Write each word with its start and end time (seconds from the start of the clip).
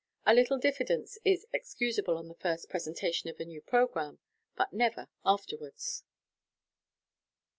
A 0.25 0.33
little 0.33 0.57
diffidence 0.57 1.19
is 1.23 1.45
excusable 1.53 2.17
on 2.17 2.27
the 2.27 2.33
first 2.33 2.69
presen 2.71 2.97
tation 2.97 3.29
of 3.29 3.39
a 3.39 3.45
new 3.45 3.61
programme, 3.61 4.17
but 4.57 4.73
never 4.73 5.09
afterwards. 5.23 6.03